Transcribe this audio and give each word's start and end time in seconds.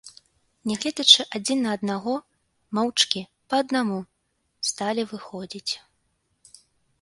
Не 0.69 0.75
гледзячы 0.83 1.21
адзін 1.39 1.59
на 1.65 1.69
аднаго, 1.77 2.15
моўчкі, 2.77 3.21
па 3.53 3.61
аднаму, 3.65 3.99
сталі 4.71 5.05
выходзіць. 5.13 5.71